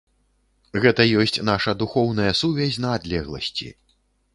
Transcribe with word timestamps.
Гэта 0.85 1.05
ёсць 1.23 1.39
наша 1.51 1.75
духоўная 1.85 2.33
сувязь 2.43 2.83
на 2.87 2.99
адлегласці. 3.03 3.75